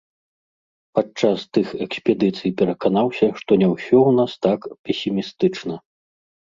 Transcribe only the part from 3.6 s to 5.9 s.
не ўсё ў нас так песімістычна.